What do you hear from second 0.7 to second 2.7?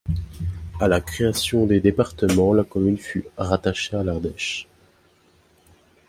À la création des départements, la